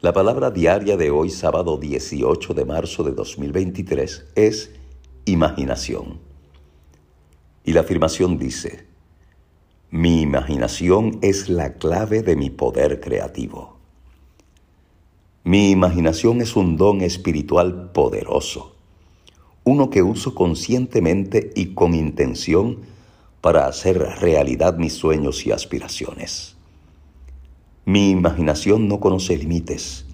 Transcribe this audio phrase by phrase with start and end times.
[0.00, 4.70] La palabra diaria de hoy, sábado 18 de marzo de 2023, es
[5.24, 6.18] imaginación.
[7.64, 8.86] Y la afirmación dice,
[9.90, 13.78] mi imaginación es la clave de mi poder creativo.
[15.44, 18.74] Mi imaginación es un don espiritual poderoso,
[19.62, 22.80] uno que uso conscientemente y con intención
[23.40, 26.56] para hacer realidad mis sueños y aspiraciones.
[27.86, 30.06] Mi imaginación no conoce límites,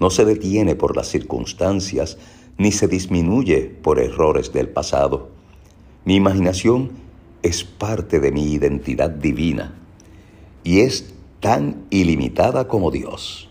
[0.00, 2.16] no se detiene por las circunstancias,
[2.56, 5.28] ni se disminuye por errores del pasado.
[6.04, 6.92] Mi imaginación
[7.42, 9.74] es parte de mi identidad divina
[10.64, 13.48] y es tan ilimitada como Dios.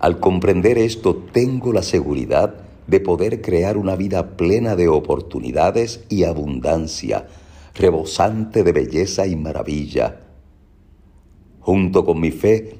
[0.00, 2.54] Al comprender esto, tengo la seguridad
[2.86, 7.28] de poder crear una vida plena de oportunidades y abundancia,
[7.74, 10.29] rebosante de belleza y maravilla,
[11.70, 12.74] Junto con mi fe,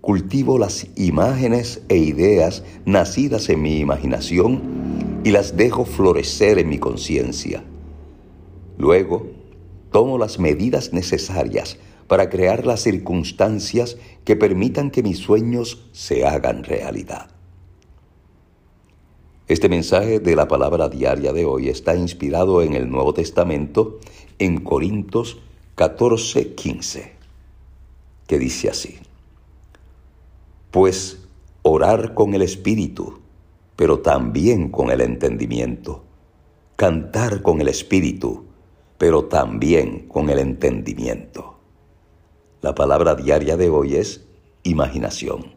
[0.00, 6.78] cultivo las imágenes e ideas nacidas en mi imaginación y las dejo florecer en mi
[6.78, 7.62] conciencia.
[8.78, 9.26] Luego,
[9.92, 16.64] tomo las medidas necesarias para crear las circunstancias que permitan que mis sueños se hagan
[16.64, 17.28] realidad.
[19.48, 24.00] Este mensaje de la palabra diaria de hoy está inspirado en el Nuevo Testamento
[24.38, 25.40] en Corintios
[25.74, 27.19] 14, 15
[28.30, 28.96] que dice así,
[30.70, 31.26] pues
[31.62, 33.18] orar con el espíritu,
[33.74, 36.04] pero también con el entendimiento,
[36.76, 38.44] cantar con el espíritu,
[38.98, 41.58] pero también con el entendimiento.
[42.62, 44.24] La palabra diaria de hoy es
[44.62, 45.52] imaginación.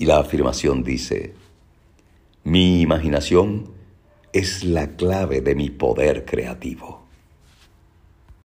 [0.00, 1.34] Y la afirmación dice,
[2.42, 3.70] mi imaginación
[4.32, 7.05] es la clave de mi poder creativo.